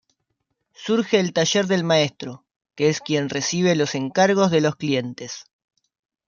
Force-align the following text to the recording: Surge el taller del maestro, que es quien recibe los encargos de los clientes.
Surge 0.73 1.19
el 1.19 1.31
taller 1.31 1.67
del 1.67 1.83
maestro, 1.83 2.43
que 2.73 2.89
es 2.89 3.01
quien 3.01 3.29
recibe 3.29 3.75
los 3.75 3.93
encargos 3.93 4.49
de 4.49 4.61
los 4.61 4.75
clientes. 4.75 5.45